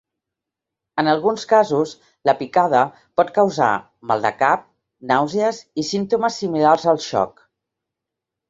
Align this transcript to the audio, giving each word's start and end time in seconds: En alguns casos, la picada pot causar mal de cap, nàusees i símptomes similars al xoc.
En 1.01 1.09
alguns 1.11 1.43
casos, 1.51 1.91
la 2.29 2.35
picada 2.39 2.81
pot 3.21 3.31
causar 3.37 3.69
mal 4.13 4.25
de 4.25 4.33
cap, 4.41 4.67
nàusees 5.13 5.63
i 5.83 5.87
símptomes 5.91 6.41
similars 6.45 6.89
al 6.95 7.03
xoc. 7.11 7.47